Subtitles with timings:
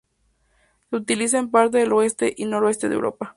[0.89, 3.29] Se utiliza en parte del oeste y noroeste de Europa.